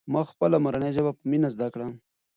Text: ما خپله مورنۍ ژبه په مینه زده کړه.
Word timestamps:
ما 0.13 0.21
خپله 0.29 0.57
مورنۍ 0.63 0.91
ژبه 0.97 1.11
په 1.17 1.23
مینه 1.29 1.49
زده 1.55 1.67
کړه. 1.73 1.87